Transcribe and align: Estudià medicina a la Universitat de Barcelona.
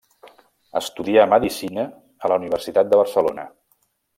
Estudià 0.79 1.25
medicina 1.35 1.85
a 2.25 2.33
la 2.33 2.41
Universitat 2.43 2.93
de 2.95 3.03
Barcelona. 3.03 3.47